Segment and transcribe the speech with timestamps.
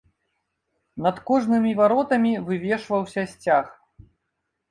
[1.05, 3.65] Над кожнымі варотамі вывешваўся сцяг.